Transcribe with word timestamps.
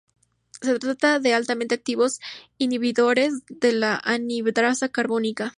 Se 0.63 0.79
trata 0.79 1.19
de 1.19 1.35
altamente 1.35 1.75
activos 1.75 2.21
inhibidores 2.57 3.45
de 3.49 3.71
la 3.71 4.01
anhidrasa 4.03 4.89
carbónica. 4.89 5.49